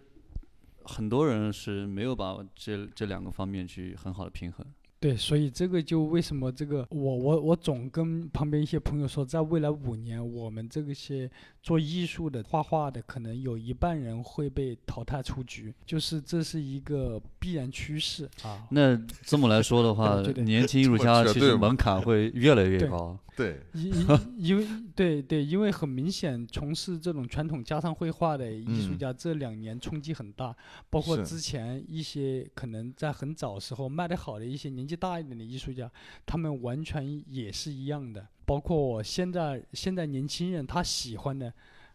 [0.85, 4.65] 很多人是没有把这这两个方面去很好的平衡。
[4.99, 11.31] 对，所以这个就为什么这个我我我总跟旁边一些朋友说，在未来五年，我们这个些
[11.63, 18.67] 做艺术的、画画的，可能有一半人会被淘汰出局，就是这是一个必然趋势啊。
[18.71, 23.19] 那这么来说的话 对对，年轻艺术家其实门槛会越来越高。
[23.37, 24.07] 对，因因
[24.39, 30.57] 因为对对，因为很明显，从事这种传统家常绘画的艺术嗯家这两年冲击很大，
[30.89, 35.91] 包括之前一些可能在很早时候卖得好的一些年纪大一点的艺术家，
[36.25, 38.27] 他们完全也是一样的。
[38.47, 41.53] 包括我现在现在年轻人他喜欢的，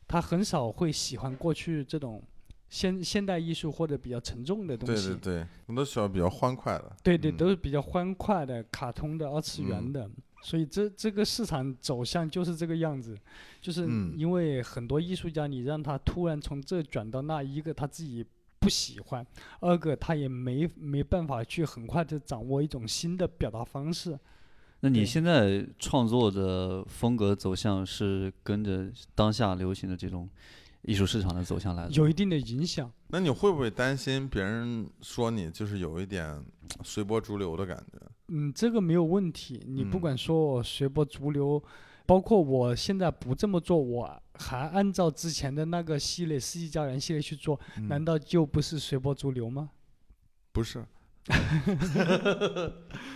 [0.07, 2.21] 他很少会喜欢过去这种
[2.69, 5.15] 现现代艺术或者比较沉重的东西。
[5.15, 6.95] 对对，我都喜欢比较欢快的。
[7.01, 10.09] 对对，嗯都是比较欢快的、卡通的、二次元嗯的，
[10.41, 13.17] 所以这这个市场走向就是这个样子，
[13.61, 18.25] 就是嗯因为很多艺术家，你让他突然从这转到那，一个他自己
[18.59, 19.25] 不喜欢，
[19.59, 24.19] 二个他也没没办法去很快的掌握一种新的表达方式。
[24.81, 30.27] 那你现在创作的风格走向是跟着当下流行的这种
[30.81, 31.91] 艺术市场的走向来的？
[31.91, 32.91] 有一定的影响。
[33.09, 36.43] 那你会不会担心别人说你就是有一点
[36.83, 37.99] 随波逐流的感觉？
[38.31, 39.61] 嗯，这个没有问题。
[39.67, 41.61] 你不嗯管说我随波逐流，
[42.05, 49.69] 包括我现在不这么做，我还按照之前的那个系列《世纪佳缘》系列去做，难嗯道就不是随波逐流吗？
[50.51, 50.83] 不是？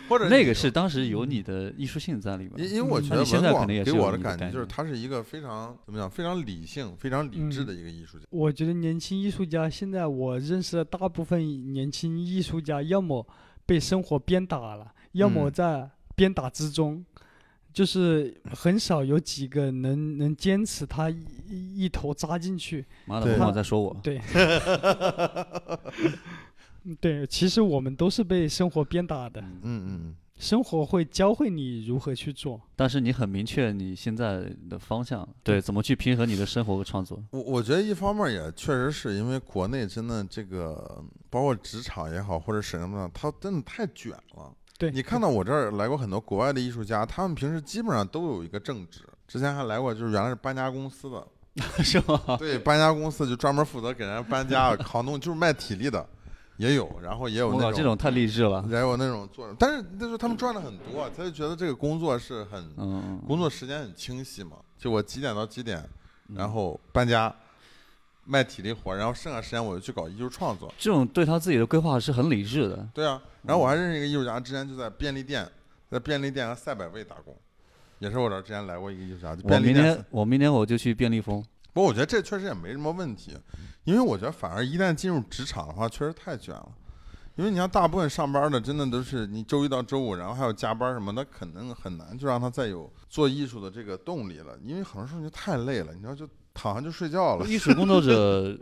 [0.08, 2.54] 或者那个是当时有你的艺术性在里面。
[2.60, 8.26] 因因为我觉那你现得文广在可能也给我的感觉就是他是一个非常怎么讲，非常理性、非常理智嗯的一个艺术家。
[8.30, 13.26] 我觉得年轻艺术家，现在我认识的大部分年轻艺术家，要么
[13.66, 17.04] 被生活鞭打了，要么嗯在鞭打之中，
[17.74, 22.86] 就是很少有几个能能坚持他一一一头扎进去。
[23.06, 24.22] 妈的，对不光在说我，对，
[27.02, 32.60] 对，其实我们都是被生活鞭打的，嗯嗯嗯生活会教会你如何去做。
[32.76, 37.22] 但是你很明确你现在的方向，对，怎么去平衡你的生活和创作。
[37.32, 44.54] 我我觉得一方面也确实是因为国内真的这个，包括职场也好，或者什么的，它真的太卷了。
[44.78, 49.02] 对，你看到我这儿来过很多国外的艺术家，他们平时基本上都有一个正职。
[49.28, 51.26] 之前还来过，就是原来是搬家公司的，
[51.84, 52.20] 是吗？
[52.38, 56.06] 对，搬家公司就专门负责给人家搬家、 扛东，就是卖体力的，
[56.58, 58.64] 也有，然后也有，那种这种太励志了。
[58.70, 65.80] 也有那种做，但是那时候他们赚的很多，他就觉得这个工作是很嗯，工作时间很清晰嘛，就我几点到几点，
[66.28, 67.34] 嗯然后搬家，
[68.26, 70.74] 卖体力活，然后剩下时间我就去搞艺术创作。
[70.78, 72.88] 这种对他自己的规划是很理智的。
[72.94, 75.48] 对啊，然后我还认识一个艺术家，之前就在便利店，
[75.90, 77.36] 在便利店和赛百味打工，
[78.00, 79.36] 也是我这儿之前来过一个艺术家。
[79.36, 81.44] 就我便利店明天，我明天我就去便利蜂。
[81.72, 83.38] 不过我觉得这确实也没什么问题，
[83.84, 86.72] 因为我觉得反而一旦进入职场的话，确实太卷了。
[87.36, 94.58] 因为你像大部分上班的，真的都是你周一到周五，然后还有加班什么的，可能很难就让他再有做艺术的这个动力了。
[94.64, 96.26] 因为很多时候你就太累了，你知道就
[96.56, 97.46] 躺下就睡觉了。
[97.48, 98.58] 艺术工作者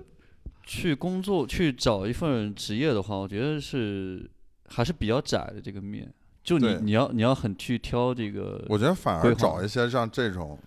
[0.65, 4.29] 去工作去找一份职业的话，我觉得是
[4.67, 6.13] 还是比较窄的这个面。
[6.43, 10.59] 就你你要你要很去挑这个，我觉得反而找一些像这种，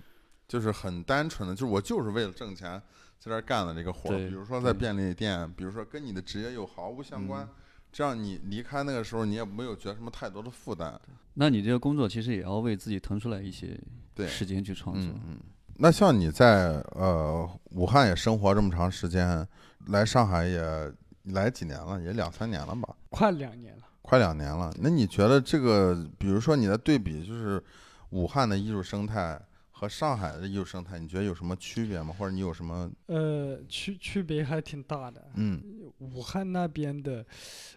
[0.49, 2.81] 就是很单纯的，就是我就是为了挣钱
[3.19, 7.49] 在这儿干的这个活儿，对比如说在便利店，比如说跟你的职业又毫无相关，嗯
[7.93, 10.99] 这样你离开那个时候你也没有觉得什么太多的负担。
[11.35, 13.79] 那你这个工作其实也要为自己腾出来一些，
[14.27, 15.11] 时间去创作。
[15.15, 15.39] 嗯嗯。
[15.79, 19.47] 那像你在呃武汉也生活这么长时间，
[19.89, 20.93] 来上海也
[21.25, 22.97] 来几年了，也两三年了吧？
[23.11, 23.83] 快两年了。
[24.03, 24.73] 快两年了。
[24.81, 27.63] 那你觉得这个，比如说你的对比，就是
[28.11, 32.15] 武汉的艺术生态和上海的艺术生态，你觉得有什么区别吗？
[32.17, 32.91] 或者你有什么？
[33.07, 35.29] 呃，区区别还挺大的。
[35.35, 35.61] 嗯
[35.99, 37.27] 武汉那边的，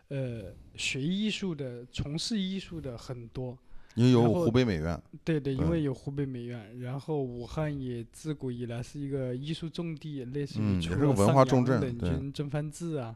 [0.10, 3.58] 呃，学艺术的、从事艺术的很多。
[3.96, 13.16] 因为有湖北美院，对对，因为有湖北美院，然后武汉也自古以来是一个艺术重地，类似嗯于除也是个文化了上重镇杨冷对军、郑梵志啊，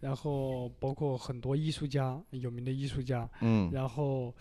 [0.00, 3.70] 然后包括很多艺术家，有名的艺术家，嗯。
[3.72, 4.34] 然后，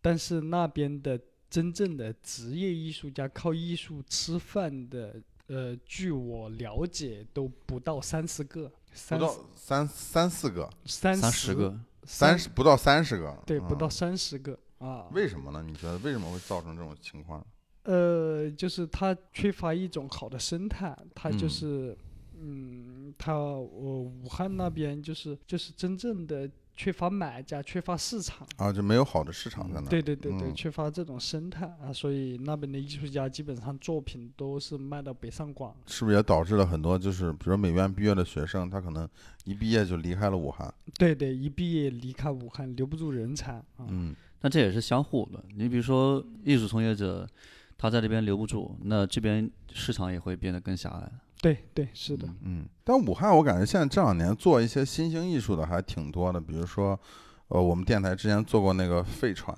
[0.00, 5.14] 但是那边的真正的职业艺术家靠艺术吃饭的，
[5.46, 8.72] 呃，据我了解都不到三十个，
[9.10, 11.70] 不到三三四个，三三十个，
[12.04, 13.90] 三三十不到三十个，对，不到嗯。
[13.90, 15.06] 三十个啊。
[15.12, 15.62] 为什么呢？
[15.66, 17.44] 你觉得为什么会造成这种情况？
[17.84, 21.98] 呃，就是它缺乏一种好的生态，它就嗯是，
[22.38, 28.46] 嗯，它我武汉那边就是就是真正的缺乏买家，缺乏市场。
[28.56, 29.88] 啊，就没有好的市场在那。
[29.88, 35.74] 对对对对，嗯缺乏这种生态啊，所以那边的艺术家基本上作品都是卖到北上广。
[35.86, 39.08] 是不是也导致了很多就是，比如说美院毕业的学生，他可能
[39.44, 40.72] 一毕业就离开了武汉？
[40.96, 43.86] 对对，一毕业离开武汉，留不住人才啊。
[43.88, 45.42] 嗯但这也是相互的。
[45.56, 47.26] 你比如说艺术从业者，
[47.78, 51.10] 他在这边留不住，那这边市场也会变得更狭隘。
[51.40, 52.28] 对对，是的。
[52.42, 56.98] 嗯，但武汉我感觉现在这两年做一些新兴艺术的还挺多的，比如说，
[57.48, 59.56] 呃，我们电台之前做过那个废船，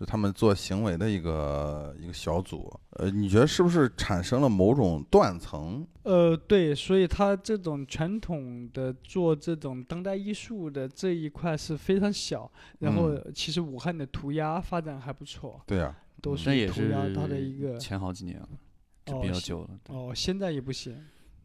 [0.00, 5.86] 就他们做行为的一个一个小组，呃，你觉得是不是产生了某种断层？
[6.04, 18.48] 呃，对，所以他这种传统的做这种当代艺术的这一块是非常小，然后嗯其实武汉的涂鸦发展还不错，对啊、都是涂鸦是它的一个前好几年了，
[19.04, 19.68] 就比较久了。
[19.84, 20.96] 对哦，现在也不行，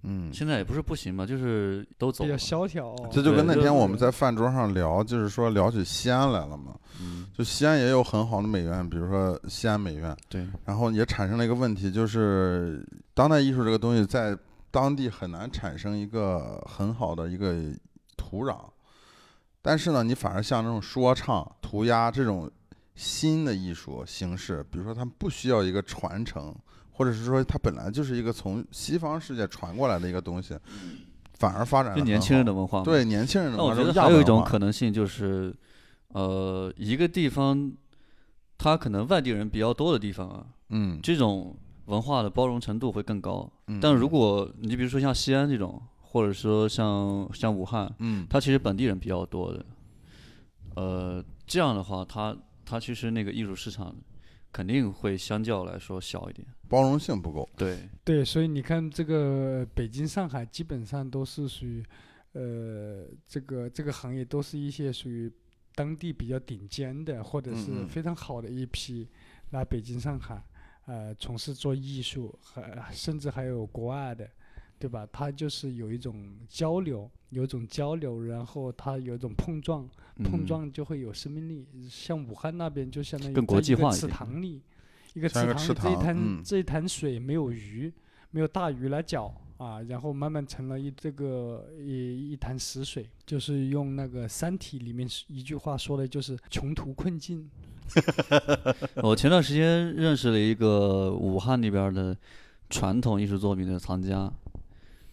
[0.08, 2.38] 嗯，现在也不是不行嘛，就是都走比较了。
[2.38, 2.89] 萧条。
[2.89, 3.10] 哦。
[3.12, 14.38] 这就跟那对天我们在饭桌上聊，就是说聊起西安来了嘛，嗯，就西安也有很好的美院，比如说西安美院，对，然后也产生了一个问题，就是当代艺术这个东西在
[14.70, 17.56] 当地很难产生一个很好的一个
[18.16, 18.58] 土壤，
[19.62, 22.49] 但是呢，你反而像这种说唱、涂鸦这种
[22.93, 26.53] 新的艺术形式，比如说他们不需要一个传承，
[26.97, 30.57] 或者是说它本来就是一个从西方世界传过来的一个东西，
[31.33, 32.85] 反而发展的就年轻人的文化嘛。
[32.85, 35.53] 对年轻人的那我觉得还有一种可能性就是，
[36.09, 37.73] 呃，一个地方，
[38.57, 41.53] 它可能外地人比较多的地方啊，嗯，这种
[41.87, 43.51] 文化的包容程度会更高。
[43.67, 49.65] 嗯但如果你比如说像西安这种，或者说像像武汉，嗯它其实本地人比较多的，
[50.75, 52.33] 呃，这样的话，它
[52.63, 53.93] 它其实那个艺术市场
[54.56, 56.47] 肯定会相较来说小一点。
[56.70, 57.49] 包容性不够。
[57.58, 61.84] 对，对，所以你看，这个北京、上海基本上都是属于，
[62.32, 65.30] 呃，这个这个行业都是一些属于
[65.76, 69.06] 当地比较顶尖的，或者是非常好的一批
[69.49, 70.41] 来北京、上海，
[70.86, 74.26] 呃，从事做艺术，还甚至还有国外的，
[74.78, 75.07] 对吧？
[75.11, 79.88] 它就是有一种交流，有一种交流，然后它有一种碰撞，
[80.23, 81.65] 碰嗯撞就会有生命力。
[81.89, 84.61] 像武汉那边就相当于更国在一个池际化一点塘里，
[85.13, 87.91] 一个池塘里这一滩、嗯这一潭水没有鱼，
[88.32, 97.49] 没有大鱼来搅啊，然后慢慢成了一这个一一潭死水，就是用那个《三体》里面一句话说的，就是穷途困境。
[99.03, 102.17] 我前段时间认识了一个武汉那边儿的
[102.67, 104.32] 传统艺术作品的藏家，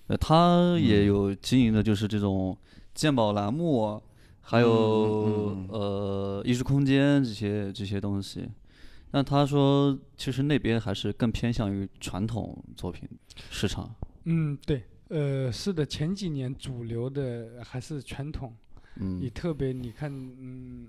[0.08, 2.56] 呃，他也嗯有经营的就是这种
[2.94, 4.00] 鉴宝栏目啊，
[4.40, 8.48] 还有、嗯嗯嗯呃艺术空间这些这些东西。
[9.12, 13.08] 那他说，其实那边还是更偏向于传统作品
[13.50, 13.94] 市场。
[14.24, 18.54] 嗯，对，呃，是的，前几年主流的还是传统，
[18.94, 20.88] 你嗯，特别你看，嗯，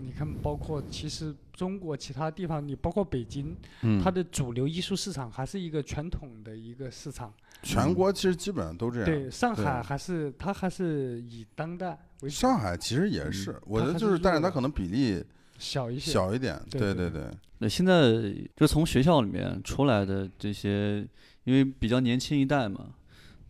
[0.00, 7.32] 你看，包括其实中国其他地方，你包括北京，嗯，它的主流艺术市场还是一个传统的一个市场。
[7.62, 9.04] 全国其实基本上都这样。
[9.04, 15.24] 对，上海还是它还是以当代为主，上海其实也嗯是，我觉得就是是，但是它可能比例
[15.58, 16.10] 小一些。
[16.10, 16.60] 小一点。
[16.70, 21.06] 对对对对，那现在就从学校里面出来的这些，
[21.44, 22.94] 因为比较年轻一代嘛，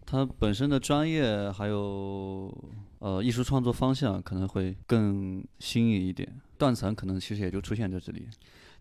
[0.04, 2.52] 他本身的专业还有
[2.98, 8.26] 呃艺术创作方向可能会更新颖一点，断层可能其实也就出现在这里。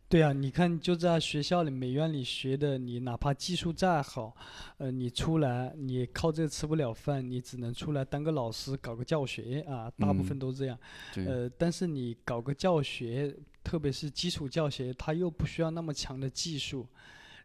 [0.09, 4.35] 对啊，你看就在学校里、美院里学的，你哪怕技术再好，
[4.79, 10.75] 呃，你出来你靠这个吃不了饭，你只能出来当个老师，搞个教学啊，大部嗯分都这样。
[11.13, 13.31] 对，呃，但是你搞个教学，
[13.63, 16.87] 特别是基础教学，它又不需要那么强的技术。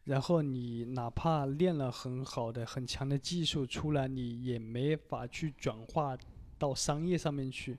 [0.04, 6.16] 然后你哪怕练了很好的、很强的技术出来，你也没法去转化
[6.58, 7.76] 到商业上面去，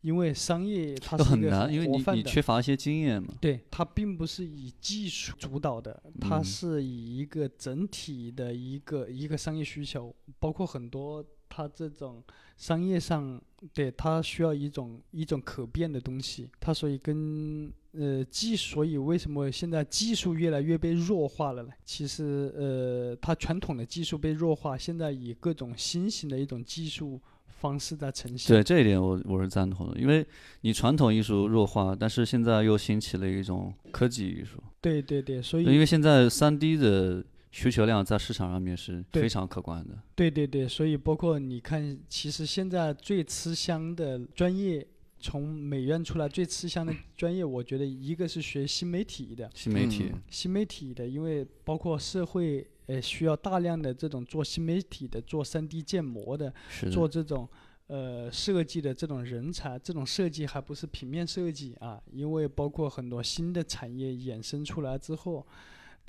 [0.00, 3.34] 因为商业它就是很难，因为你你缺乏一些经验嘛。
[3.40, 12.22] 对，它并不是以技术主导的，它嗯是以一个整体的一个一个商业需求，包括很多它这种
[12.56, 13.40] 商业上，
[13.72, 21.70] 对它需要一种一种可变的东西，它所以跟呃技，所以为什么现在技术越来越被弱化了呢？
[21.84, 27.20] 其实呃，它传统的技术被弱化，现在以各种新型的一种技术
[27.60, 28.54] 方式在呈现。
[28.54, 30.26] 对这一点我我是赞同的，因为
[30.62, 39.98] 你传统艺术弱化，但是现在又兴起了一种科技艺术，对对对，所以因为现在三 D 的需求量在市场上面是非常可观的。
[40.14, 44.86] 对对对，所以包括你看，其实现在最吃香的专业，
[45.18, 56.52] 从美院出来最吃香的 专业，我觉得一个是学新媒体的，新媒体，嗯新媒体的，因为包括社会呃需要大量的这种做新媒体的、做 3D 建模的、
[56.90, 57.48] 做这种
[57.86, 65.46] 呃设计的这种人才，这种设计还不是平面设计啊，因为包括很多新的产业衍生出来之后。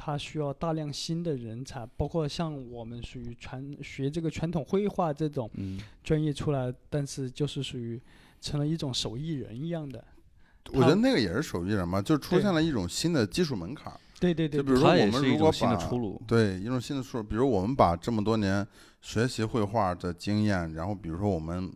[0.02, 8.02] 它需要大量新的人才，包括像我们属于传学这个传统绘画这种嗯，专业出来，但是就是属于
[8.40, 10.02] 成了一种手艺人一样的。
[10.72, 14.00] 我觉得那个也是手艺人嘛，就出现了一种新的技术门槛儿。
[14.20, 14.58] 对对对。
[14.60, 16.22] 就比如说我它也是一们如果种新的把出路。
[16.28, 18.68] 对一种新的出路，比如我们把这么多年
[19.02, 21.72] 学习绘画的经验，然后比如说我们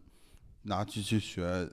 [0.63, 1.69] 拿去去学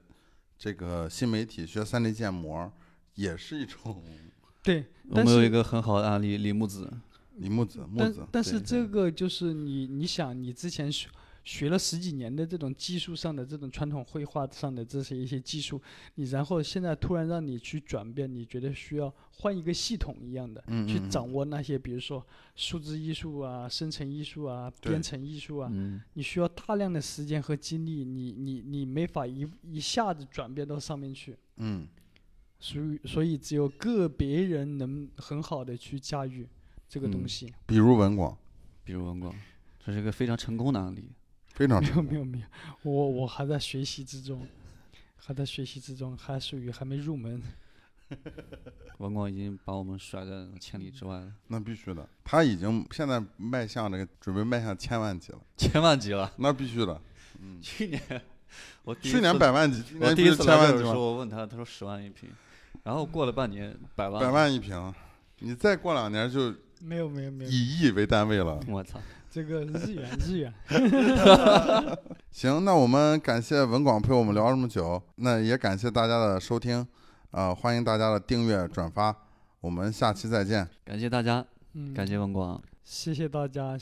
[0.58, 2.70] 这个新媒体，学 3D 建模，
[3.14, 4.02] 也是一种
[4.62, 6.92] 对，我们有一个很好的案例，李木子，
[7.36, 8.86] 李木子木子，但是这。
[8.86, 11.08] 个就是你你想你之前学
[11.42, 15.80] 学了十几年的这种技术上的这种传统绘画上的这些一些技术，
[16.16, 20.62] 你然后现在突然让你去转变，你觉得需要换一个系统一样的。
[20.86, 22.24] 去掌握那些，比如说
[22.54, 31.88] 数字艺术啊、生成艺术啊、编程艺术啊，嗯，你需要大量的时间和精力，你你你没法一一下子转变到上面去，嗯，
[32.58, 36.46] 所以所以只有个别人能很好的去驾驭
[36.88, 37.52] 这个东嗯西。
[37.66, 38.36] 比如文广，
[38.84, 39.34] 比如文广，
[39.84, 41.10] 这是一个非常成功的案例。
[41.60, 42.44] 非常没有没有没有，
[42.90, 44.48] 我我还在学习之中，
[45.18, 47.42] 还在学习之中，还属于还没入门。
[48.96, 56.32] 文广已经把我们甩在千里之外了，那必须的，他已经现在迈向这个准备迈向千万级了，千万级了。
[56.38, 56.98] 那必须的。
[57.42, 58.22] 嗯 去年
[58.82, 62.30] 我去年百万级，今我年第一次来千万级的时候，我问他，他说十万一平，
[62.84, 64.94] 然后过了半年百万，百万一平，
[65.40, 68.58] 你再过两年就没有没有没有，以亿为单位了。
[68.66, 68.98] 我操！
[69.30, 70.52] 这个日元日元，
[72.32, 76.84] 行，那我们感谢文广陪我们聊这么久，那也感谢大家的收听，
[77.30, 79.16] 呃、欢迎大家的订阅转发，
[79.60, 80.68] 我们下期再见。
[80.84, 82.60] 感谢大家，嗯，感谢文广。
[82.82, 83.78] 谢谢大家。